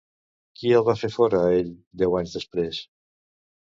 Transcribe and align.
Qui 0.59 0.71
el 0.77 0.85
va 0.87 0.95
fer 1.03 1.11
fora 1.17 1.43
a 1.43 1.53
ell 1.59 1.71
deu 2.05 2.21
anys 2.23 2.37
després? 2.43 2.85